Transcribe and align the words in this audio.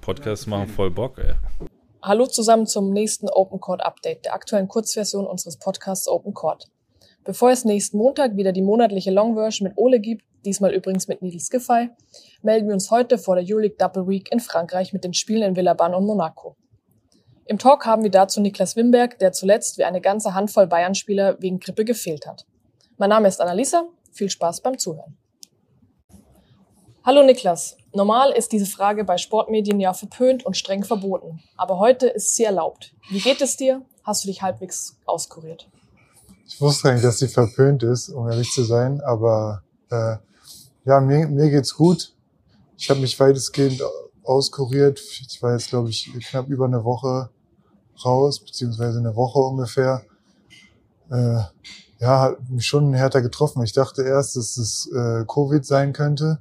Podcasts 0.00 0.46
machen 0.46 0.66
voll 0.68 0.90
Bock, 0.90 1.18
ey. 1.18 1.34
Hallo 2.02 2.26
zusammen 2.26 2.66
zum 2.66 2.90
nächsten 2.90 3.28
Open 3.28 3.60
Court 3.60 3.82
Update, 3.84 4.24
der 4.24 4.32
aktuellen 4.32 4.66
Kurzversion 4.66 5.26
unseres 5.26 5.58
Podcasts 5.58 6.08
Open 6.08 6.32
Court. 6.32 6.70
Bevor 7.22 7.50
es 7.50 7.66
nächsten 7.66 7.98
Montag 7.98 8.36
wieder 8.36 8.52
die 8.52 8.62
monatliche 8.62 9.10
Long 9.10 9.34
Version 9.34 9.68
mit 9.68 9.76
Ole 9.76 10.00
gibt, 10.00 10.24
diesmal 10.46 10.72
übrigens 10.72 11.06
mit 11.06 11.20
Needle 11.20 11.40
Skiffy, 11.40 11.90
melden 12.40 12.68
wir 12.68 12.72
uns 12.72 12.90
heute 12.90 13.18
vor 13.18 13.36
der 13.36 13.44
Euroleague 13.46 13.76
Double 13.76 14.08
Week 14.08 14.32
in 14.32 14.40
Frankreich 14.40 14.94
mit 14.94 15.04
den 15.04 15.12
Spielen 15.12 15.42
in 15.42 15.56
Villeurbanne 15.56 15.98
und 15.98 16.06
Monaco. 16.06 16.56
Im 17.44 17.58
Talk 17.58 17.84
haben 17.84 18.04
wir 18.04 18.10
dazu 18.10 18.40
Niklas 18.40 18.74
Wimberg, 18.74 19.18
der 19.18 19.32
zuletzt 19.32 19.76
wie 19.76 19.84
eine 19.84 20.00
ganze 20.00 20.32
Handvoll 20.32 20.66
Bayern-Spieler 20.66 21.42
wegen 21.42 21.60
Grippe 21.60 21.84
gefehlt 21.84 22.26
hat. 22.26 22.46
Mein 22.96 23.10
Name 23.10 23.28
ist 23.28 23.38
Annalisa, 23.38 23.84
viel 24.12 24.30
Spaß 24.30 24.62
beim 24.62 24.78
Zuhören. 24.78 25.18
Hallo 27.04 27.22
Niklas, 27.22 27.76
normal 27.98 28.30
ist 28.32 28.52
diese 28.52 28.64
Frage 28.64 29.04
bei 29.04 29.18
Sportmedien 29.18 29.80
ja 29.80 29.92
verpönt 29.92 30.46
und 30.46 30.56
streng 30.56 30.84
verboten, 30.84 31.40
aber 31.56 31.78
heute 31.78 32.06
ist 32.06 32.36
sie 32.36 32.44
erlaubt. 32.44 32.94
Wie 33.10 33.20
geht 33.20 33.42
es 33.42 33.56
dir? 33.56 33.82
Hast 34.04 34.24
du 34.24 34.28
dich 34.28 34.40
halbwegs 34.40 34.96
auskuriert? 35.04 35.68
Ich 36.46 36.60
wusste 36.60 36.88
eigentlich, 36.88 37.02
dass 37.02 37.18
sie 37.18 37.28
verpönt 37.28 37.82
ist, 37.82 38.08
um 38.08 38.28
ehrlich 38.28 38.50
zu 38.52 38.62
sein, 38.62 39.02
aber 39.02 39.62
äh, 39.90 40.16
ja, 40.86 41.00
mir, 41.00 41.28
mir 41.28 41.50
geht's 41.50 41.74
gut. 41.74 42.14
Ich 42.78 42.88
habe 42.88 43.00
mich 43.00 43.18
weitestgehend 43.18 43.82
auskuriert. 44.22 45.00
Ich 45.00 45.42
war 45.42 45.52
jetzt, 45.52 45.68
glaube 45.68 45.90
ich, 45.90 46.10
knapp 46.30 46.48
über 46.48 46.66
eine 46.66 46.84
Woche 46.84 47.28
raus, 48.04 48.40
beziehungsweise 48.40 49.00
eine 49.00 49.16
Woche 49.16 49.40
ungefähr. 49.40 50.02
Äh, 51.10 51.40
ja, 51.98 52.20
hat 52.20 52.48
mich 52.48 52.66
schon 52.66 52.94
härter 52.94 53.20
getroffen. 53.22 53.62
Ich 53.64 53.72
dachte 53.72 54.02
erst, 54.02 54.36
dass 54.36 54.56
es 54.56 54.88
äh, 54.94 55.24
Covid 55.26 55.66
sein 55.66 55.92
könnte. 55.92 56.38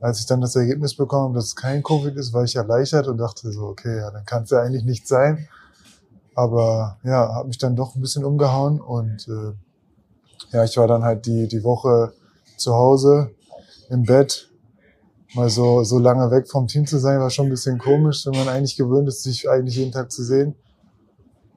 Als 0.00 0.20
ich 0.20 0.26
dann 0.26 0.40
das 0.40 0.54
Ergebnis 0.54 0.94
bekommen 0.94 1.24
habe, 1.24 1.34
dass 1.34 1.46
es 1.46 1.56
kein 1.56 1.82
Covid 1.82 2.14
ist, 2.16 2.32
war 2.32 2.44
ich 2.44 2.54
erleichtert 2.54 3.08
und 3.08 3.18
dachte 3.18 3.50
so, 3.50 3.62
okay, 3.66 3.98
ja, 3.98 4.10
dann 4.10 4.24
kann 4.24 4.44
es 4.44 4.50
ja 4.50 4.60
eigentlich 4.60 4.84
nicht 4.84 5.08
sein. 5.08 5.48
Aber 6.34 6.98
ja, 7.02 7.34
hat 7.34 7.48
mich 7.48 7.58
dann 7.58 7.74
doch 7.74 7.96
ein 7.96 8.00
bisschen 8.00 8.24
umgehauen 8.24 8.80
und 8.80 9.26
äh, 9.28 9.54
ja, 10.52 10.64
ich 10.64 10.76
war 10.76 10.86
dann 10.86 11.02
halt 11.02 11.26
die, 11.26 11.48
die 11.48 11.64
Woche 11.64 12.12
zu 12.56 12.74
Hause 12.74 13.30
im 13.90 14.04
Bett. 14.04 14.48
Mal 15.34 15.50
so, 15.50 15.82
so 15.84 15.98
lange 15.98 16.30
weg 16.30 16.48
vom 16.48 16.68
Team 16.68 16.86
zu 16.86 16.98
sein, 16.98 17.20
war 17.20 17.30
schon 17.30 17.46
ein 17.46 17.50
bisschen 17.50 17.78
komisch, 17.78 18.24
wenn 18.24 18.38
man 18.38 18.48
eigentlich 18.48 18.76
gewöhnt 18.76 19.08
ist, 19.08 19.24
sich 19.24 19.50
eigentlich 19.50 19.76
jeden 19.76 19.92
Tag 19.92 20.10
zu 20.10 20.22
sehen. 20.22 20.54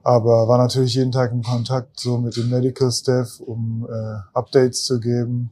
Aber 0.03 0.47
war 0.47 0.57
natürlich 0.57 0.95
jeden 0.95 1.11
Tag 1.11 1.31
in 1.31 1.43
Kontakt 1.43 1.99
so 1.99 2.17
mit 2.17 2.35
dem 2.35 2.49
Medical 2.49 2.91
Staff, 2.91 3.39
um 3.39 3.87
äh, 3.89 4.17
Updates 4.33 4.83
zu 4.83 4.99
geben. 4.99 5.51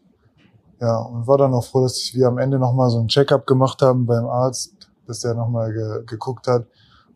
Ja, 0.81 0.97
und 0.99 1.27
war 1.27 1.38
dann 1.38 1.53
auch 1.53 1.66
froh, 1.66 1.81
dass 1.81 2.11
wir 2.13 2.27
am 2.27 2.38
Ende 2.38 2.58
nochmal 2.58 2.89
so 2.89 2.99
ein 2.99 3.08
Checkup 3.08 3.45
gemacht 3.45 3.81
haben 3.81 4.05
beim 4.05 4.25
Arzt, 4.25 4.73
dass 5.08 5.19
der 5.19 5.33
nochmal 5.33 5.73
ge 5.73 6.03
geguckt 6.05 6.47
hat, 6.47 6.66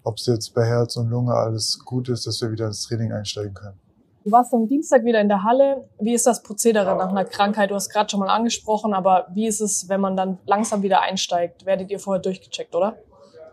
ob 0.03 0.17
es 0.17 0.25
jetzt 0.25 0.53
bei 0.53 0.65
Herz 0.65 0.97
und 0.97 1.09
Lunge 1.09 1.33
alles 1.33 1.79
gut 1.85 2.09
ist, 2.09 2.27
dass 2.27 2.41
wir 2.41 2.51
wieder 2.51 2.67
ins 2.67 2.83
Training 2.87 3.13
einsteigen 3.13 3.53
können. 3.53 3.79
Du 4.25 4.31
warst 4.31 4.53
am 4.53 4.67
Dienstag 4.67 5.03
wieder 5.03 5.19
in 5.19 5.27
der 5.27 5.43
Halle. 5.43 5.89
Wie 5.99 6.13
ist 6.13 6.25
das 6.25 6.43
Prozedere 6.43 6.95
nach 6.95 7.09
einer 7.09 7.25
Krankheit? 7.25 7.71
Du 7.71 7.75
hast 7.75 7.89
gerade 7.89 8.09
schon 8.09 8.21
mal 8.21 8.29
angesprochen, 8.29 8.93
aber 8.93 9.27
wie 9.33 9.47
ist 9.47 9.59
es, 9.59 9.89
wenn 9.89 9.99
man 9.99 10.15
dann 10.15 10.39
langsam 10.45 10.81
wieder 10.81 11.01
einsteigt? 11.01 11.65
Werdet 11.65 11.91
ihr 11.91 11.99
vorher 11.99 12.21
durchgecheckt, 12.21 12.73
oder? 12.73 12.95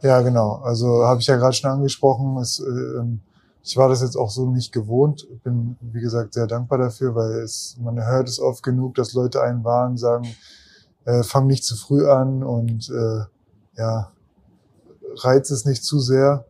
Ja, 0.02 0.20
genau. 0.22 0.60
Also 0.62 1.04
habe 1.04 1.20
ich 1.20 1.26
ja 1.26 1.36
gerade 1.36 1.54
schon 1.54 1.70
angesprochen. 1.70 2.36
Es, 2.38 2.60
äh, 2.60 3.02
ich 3.62 3.76
war 3.76 3.88
das 3.88 4.02
jetzt 4.02 4.16
auch 4.16 4.30
so 4.30 4.50
nicht 4.50 4.72
gewohnt. 4.72 5.26
Bin, 5.42 5.76
wie 5.80 6.00
gesagt, 6.00 6.34
sehr 6.34 6.46
dankbar 6.46 6.78
dafür, 6.78 7.14
weil 7.14 7.30
es, 7.40 7.76
man 7.80 8.02
hört 8.02 8.28
es 8.28 8.40
oft 8.40 8.62
genug, 8.62 8.94
dass 8.94 9.12
Leute 9.12 9.42
einen 9.42 9.64
warnen, 9.64 9.96
sagen, 9.96 10.26
äh, 11.04 11.22
fang 11.22 11.46
nicht 11.46 11.64
zu 11.64 11.76
früh 11.76 12.08
an 12.08 12.42
und 12.42 12.90
äh, 12.90 13.24
ja, 13.76 14.12
reiz 15.16 15.50
es 15.50 15.64
nicht 15.64 15.84
zu 15.84 15.98
sehr. 15.98 16.44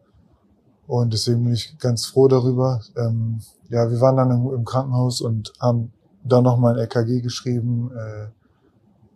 Und 0.87 1.13
deswegen 1.13 1.45
bin 1.45 1.53
ich 1.53 1.79
ganz 1.79 2.07
froh 2.07 2.29
darüber. 2.29 2.81
Ähm, 2.97 3.41
ja, 3.69 3.91
wir 3.91 4.01
waren 4.01 4.17
dann 4.17 4.31
im, 4.31 4.53
im, 4.53 4.65
Krankenhaus 4.65 5.21
und 5.21 5.53
haben 5.61 5.93
dann 6.25 6.43
nochmal 6.43 6.77
ein 6.77 6.85
EKG 6.85 7.21
geschrieben, 7.21 7.93
äh, 7.97 8.27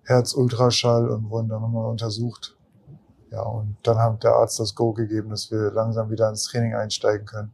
Herzultraschall 0.05 1.09
und 1.09 1.31
wurden 1.31 1.49
dann 1.49 1.63
nochmal 1.63 1.91
untersucht. 1.91 2.57
Ja, 3.31 3.43
und 3.43 3.77
dann 3.83 3.99
hat 3.99 4.23
der 4.23 4.35
Arzt 4.35 4.61
das 4.61 4.77
Go 4.77 4.93
gegeben, 4.93 5.31
dass 5.31 5.51
wir 5.51 5.73
langsam 5.73 6.11
wieder 6.11 6.29
ins 6.29 6.45
Training 6.45 6.75
einsteigen 6.75 7.27
können. 7.27 7.53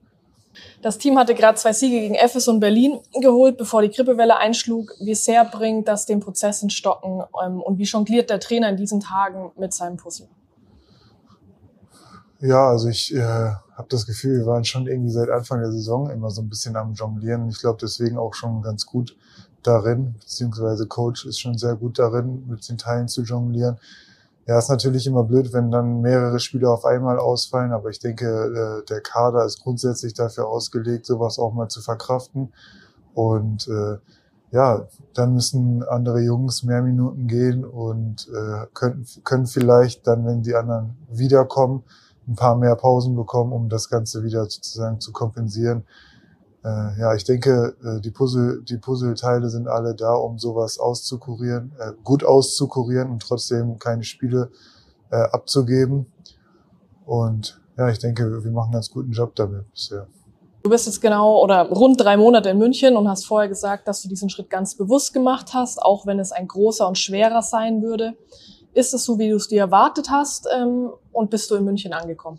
Das 0.83 0.99
Team 0.99 1.19
hatte 1.19 1.34
gerade 1.34 1.56
zwei 1.59 1.72
Siege 1.72 2.00
gegen 2.00 2.15
Ephes 2.15 2.49
und 2.49 2.61
Berlin 2.61 2.99
geholt, 3.21 3.56
bevor 3.56 3.83
die 3.83 3.91
Grippewelle 3.91 4.37
einschlug. 4.37 4.94
Wie 5.00 5.15
sehr 5.15 5.44
bringt 5.44 5.88
das 5.88 6.06
den 6.06 6.21
Prozess 6.21 6.62
in 6.62 6.71
Stocken 6.71 7.22
ähm, 7.44 7.61
und 7.61 7.78
wie 7.78 7.84
jongliert 7.84 8.31
der 8.31 8.41
Trainer 8.41 8.69
in 8.69 8.77
diesen 8.77 9.00
Tagen 9.00 9.53
mit 9.56 9.72
seinem 9.72 9.97
Puzzle? 9.97 10.28
Ja, 12.41 12.69
also 12.69 12.88
ich 12.88 13.15
äh, 13.15 13.21
habe 13.21 13.88
das 13.91 14.06
Gefühl, 14.06 14.38
wir 14.38 14.47
waren 14.47 14.65
schon 14.65 14.87
irgendwie 14.87 15.11
seit 15.11 15.28
Anfang 15.28 15.61
der 15.61 15.72
Saison 15.72 16.09
immer 16.11 16.31
so 16.31 16.41
ein 16.41 16.49
bisschen 16.49 16.75
am 16.75 16.94
Jonglieren. 16.94 17.50
Ich 17.50 17.61
glaube 17.61 17.78
deswegen 17.81 18.17
auch 18.17 18.32
schon 18.32 18.62
ganz 18.62 18.87
gut 18.87 19.15
darin, 19.62 20.15
beziehungsweise 20.19 20.87
Coach 20.87 21.27
ist 21.27 21.38
schon 21.38 21.59
sehr 21.59 21.77
gut 21.77 21.99
darin, 21.99 22.47
mit 22.49 22.67
den 22.67 22.78
Teilen 22.78 23.09
zu 23.09 23.22
jonglieren. 23.22 23.78
Ja, 24.46 24.58
ist 24.58 24.70
natürlich 24.70 25.06
immer 25.06 25.22
blöd, 25.22 25.52
wenn 25.52 25.70
dann 25.70 26.00
mehrere 26.00 26.40
Spieler 26.40 26.70
auf 26.70 26.84
einmal 26.84 27.18
ausfallen, 27.18 27.72
aber 27.72 27.90
ich 27.90 28.00
denke, 28.00 28.26
äh, 28.26 28.84
der 28.86 29.00
Kader 29.00 29.44
ist 29.44 29.62
grundsätzlich 29.62 30.14
dafür 30.14 30.48
ausgelegt, 30.48 31.06
sowas 31.06 31.38
auch 31.38 31.52
mal 31.52 31.68
zu 31.68 31.80
verkraften. 31.82 32.52
Und 33.14 33.68
äh, 33.68 33.98
ja, 34.50 34.86
dann 35.14 35.34
müssen 35.34 35.82
andere 35.84 36.20
Jungs 36.20 36.62
mehr 36.64 36.82
Minuten 36.82 37.28
gehen 37.28 37.64
und 37.64 38.28
äh, 38.28 38.66
können, 38.74 39.06
können 39.22 39.46
vielleicht 39.46 40.06
dann, 40.06 40.24
wenn 40.26 40.42
die 40.42 40.54
anderen 40.54 40.96
wiederkommen, 41.10 41.84
ein 42.26 42.34
paar 42.34 42.56
mehr 42.56 42.76
Pausen 42.76 43.14
bekommen, 43.14 43.52
um 43.52 43.68
das 43.68 43.88
Ganze 43.88 44.22
wieder 44.22 44.44
sozusagen 44.44 45.00
zu 45.00 45.12
kompensieren. 45.12 45.84
Äh, 46.65 47.00
ja, 47.00 47.15
ich 47.15 47.25
denke, 47.25 47.75
äh, 47.82 48.00
die 48.00 48.10
Puzzle, 48.10 48.62
die 48.62 48.76
Puzzleteile 48.76 49.48
sind 49.48 49.66
alle 49.66 49.94
da, 49.94 50.12
um 50.12 50.38
sowas 50.38 50.78
auszukurieren, 50.78 51.72
äh, 51.78 51.93
gut 52.04 52.22
auszukurieren 52.22 53.10
und 53.10 53.22
trotzdem 53.22 53.78
keine 53.78 54.04
Spiele 54.04 54.50
äh, 55.10 55.16
abzugeben. 55.16 56.06
Und 57.06 57.60
ja, 57.78 57.88
ich 57.88 57.99
denke, 57.99 58.44
wir 58.44 58.50
machen 58.50 58.72
ganz 58.72 58.91
guten 58.91 59.12
Job 59.12 59.34
damit 59.37 59.70
bisher. 59.72 60.06
Du 60.62 60.69
bist 60.69 60.84
jetzt 60.84 61.00
genau 61.00 61.43
oder 61.43 61.70
rund 61.70 61.99
drei 61.99 62.19
Monate 62.19 62.50
in 62.50 62.59
München 62.59 62.94
und 62.94 63.09
hast 63.09 63.25
vorher 63.25 63.49
gesagt, 63.49 63.88
dass 63.88 64.03
du 64.03 64.09
diesen 64.09 64.28
Schritt 64.28 64.50
ganz 64.50 64.75
bewusst 64.75 65.15
gemacht 65.15 65.54
hast, 65.54 65.81
auch 65.81 66.04
wenn 66.04 66.19
es 66.19 66.32
ein 66.32 66.47
großer 66.47 66.87
und 66.87 66.99
schwerer 66.99 67.41
sein 67.41 67.81
würde. 67.81 68.15
Ist 68.75 68.93
es 68.93 69.04
so, 69.04 69.19
wie 69.19 69.31
du 69.31 69.37
es 69.37 69.49
dir 69.49 69.60
erwartet 69.60 70.10
hast 70.10 70.47
ähm, 70.54 70.91
und 71.12 71.31
bist 71.31 71.50
du 71.50 71.54
in 71.54 71.65
München 71.65 71.94
angekommen? 71.94 72.38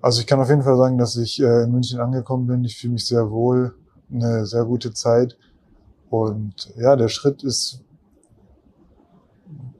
Also 0.00 0.20
ich 0.20 0.26
kann 0.26 0.40
auf 0.40 0.48
jeden 0.48 0.62
Fall 0.62 0.76
sagen, 0.76 0.96
dass 0.96 1.16
ich 1.16 1.40
äh, 1.40 1.64
in 1.64 1.72
München 1.72 2.00
angekommen 2.00 2.46
bin. 2.46 2.64
Ich 2.64 2.76
fühle 2.76 2.92
mich 2.92 3.06
sehr 3.06 3.30
wohl, 3.30 3.74
eine 4.12 4.46
sehr 4.46 4.64
gute 4.64 4.92
Zeit. 4.92 5.36
Und 6.08 6.72
ja, 6.76 6.94
der 6.96 7.08
Schritt 7.08 7.42
ist 7.42 7.82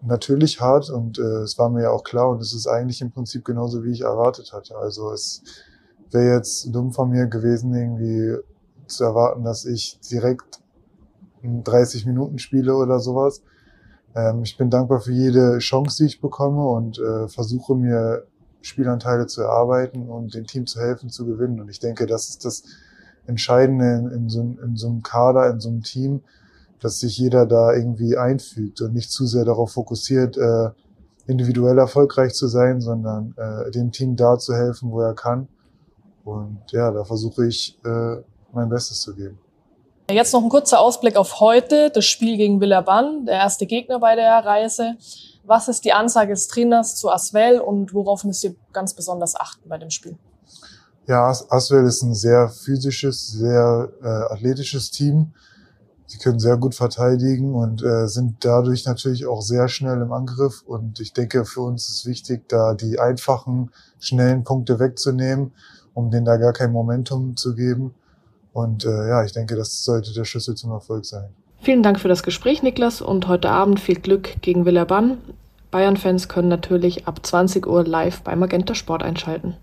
natürlich 0.03 0.61
hart 0.61 0.91
und 0.91 1.19
äh, 1.19 1.43
es 1.43 1.59
war 1.59 1.69
mir 1.69 1.83
ja 1.83 1.91
auch 1.91 2.03
klar 2.03 2.31
und 2.31 2.41
es 2.41 2.55
ist 2.55 2.67
eigentlich 2.67 3.01
im 3.01 3.11
Prinzip 3.11 3.45
genauso, 3.45 3.84
wie 3.84 3.93
ich 3.93 4.03
erwartet 4.03 4.53
hatte. 4.53 4.77
Also 4.77 5.12
es 5.12 5.43
wäre 6.11 6.35
jetzt 6.35 6.75
dumm 6.75 6.93
von 6.93 7.11
mir 7.11 7.27
gewesen, 7.27 7.75
irgendwie 7.75 8.37
zu 8.87 9.05
erwarten, 9.05 9.45
dass 9.45 9.65
ich 9.65 9.99
direkt 10.11 10.61
30 11.43 12.06
Minuten 12.06 12.39
spiele 12.39 12.75
oder 12.75 12.99
sowas. 12.99 13.43
Ähm, 14.15 14.43
ich 14.43 14.56
bin 14.56 14.71
dankbar 14.71 15.00
für 15.00 15.12
jede 15.12 15.59
Chance, 15.59 16.03
die 16.03 16.06
ich 16.06 16.21
bekomme 16.21 16.67
und 16.67 16.99
äh, 16.99 17.29
versuche 17.29 17.75
mir 17.75 18.25
Spielanteile 18.60 19.26
zu 19.26 19.42
erarbeiten 19.42 20.08
und 20.08 20.34
dem 20.34 20.46
Team 20.46 20.66
zu 20.66 20.80
helfen, 20.80 21.10
zu 21.10 21.26
gewinnen. 21.26 21.60
Und 21.60 21.69
ich 21.69 21.80
denke, 21.80 22.06
das 22.06 22.28
ist 22.28 22.44
das 22.44 22.64
Entscheidende 23.26 23.84
in, 23.94 24.10
in, 24.10 24.28
so, 24.28 24.40
in 24.40 24.76
so 24.76 24.88
einem 24.88 25.02
Kader, 25.02 25.50
in 25.50 25.60
so 25.60 25.69
einem 25.69 25.82
Team, 25.82 26.22
dass 26.81 27.00
sich 27.00 27.19
jeder 27.19 27.46
da 27.46 27.72
irgendwie 27.72 28.16
einfügt 28.16 28.81
und 28.81 28.94
nicht 28.94 29.10
zu 29.10 29.26
sehr 29.26 29.44
darauf 29.44 29.72
fokussiert, 29.72 30.37
äh, 30.37 30.70
individuell 31.26 31.78
erfolgreich 31.78 32.32
zu 32.34 32.46
sein, 32.49 32.81
sondern 32.81 33.34
äh, 33.37 33.70
dem 33.70 33.93
Team 33.93 34.16
da 34.16 34.38
zu 34.38 34.55
helfen, 34.55 34.90
wo 34.90 35.00
er 35.00 35.14
kann. 35.14 35.49
Und 36.25 36.61
ja, 36.70 36.90
da 36.90 37.04
versuche 37.04 37.46
ich 37.46 37.78
äh, 37.84 38.16
mein 38.52 38.69
Bestes 38.69 39.00
zu 39.02 39.14
geben. 39.14 39.38
Jetzt 40.11 40.32
noch 40.32 40.43
ein 40.43 40.49
kurzer 40.49 40.81
Ausblick 40.81 41.16
auf 41.16 41.40
heute, 41.40 41.90
das 41.90 42.06
Spiel 42.06 42.38
gegen 42.38 42.62
Villaban, 42.62 43.26
der 43.26 43.34
erste 43.34 43.66
Gegner 43.66 43.99
bei 43.99 44.14
der 44.14 44.38
Reise. 44.38 44.96
Was 45.49 45.67
ist 45.67 45.87
die 45.87 45.95
Ansage 45.95 46.35
des 46.35 46.47
Trainers 46.47 46.97
zu 46.97 47.11
Aswell 47.11 47.59
und 47.59 47.95
worauf 47.95 48.23
müsst 48.25 48.45
ihr 48.45 48.55
ganz 48.75 48.93
besonders 48.93 49.35
achten 49.35 49.67
bei 49.67 49.79
dem 49.79 49.89
Spiel? 49.89 50.19
Ja, 51.06 51.31
Aswell 51.49 51.87
ist 51.87 52.03
ein 52.03 52.15
sehr 52.15 52.50
physisches, 52.50 53.29
sehr 53.29 53.89
äh, 54.03 54.06
athletisches 54.06 54.91
Team. 54.91 55.33
Sie 56.05 56.19
können 56.19 56.39
sehr 56.39 56.59
gut 56.59 56.75
verteidigen 56.75 57.55
und 57.55 57.83
äh, 57.83 58.09
sind 58.09 58.45
dadurch 58.45 58.85
natürlich 58.85 59.25
auch 59.25 59.41
sehr 59.41 59.69
schnell 59.69 60.03
im 60.03 60.12
Angriff. 60.12 60.65
Und 60.67 61.00
ich 61.00 61.15
denke, 61.15 61.47
für 61.47 61.62
uns 61.62 61.89
ist 61.89 62.05
wichtig, 62.05 62.47
da 62.50 62.75
die 62.75 62.99
einfachen, 62.99 63.71
schnellen 63.99 64.45
Punkte 64.45 64.79
wegzunehmen, 64.79 65.53
um 65.95 66.11
denen 66.11 66.27
da 66.27 66.37
gar 66.37 66.53
kein 66.53 66.73
Momentum 66.73 67.37
zu 67.37 67.55
geben. 67.55 67.95
Und 68.53 68.85
äh, 68.85 69.09
ja, 69.09 69.25
ich 69.25 69.33
denke, 69.33 69.56
das 69.56 69.83
sollte 69.83 70.12
der 70.12 70.25
Schlüssel 70.25 70.56
zum 70.56 70.73
Erfolg 70.73 71.06
sein. 71.06 71.31
Vielen 71.60 71.82
Dank 71.82 72.00
für 72.00 72.08
das 72.08 72.22
Gespräch, 72.22 72.62
Niklas, 72.62 73.02
und 73.02 73.28
heute 73.28 73.50
Abend 73.50 73.81
viel 73.81 73.99
Glück 73.99 74.40
gegen 74.40 74.64
Villaban. 74.64 75.19
Bayern-Fans 75.70 76.28
können 76.28 76.49
natürlich 76.49 77.06
ab 77.06 77.25
20 77.25 77.66
Uhr 77.66 77.84
live 77.84 78.22
bei 78.22 78.34
Magenta 78.37 78.75
Sport 78.75 79.02
einschalten. 79.02 79.56